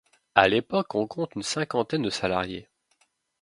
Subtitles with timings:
[0.33, 2.67] À l’époque on compte une cinquantaine de salariés.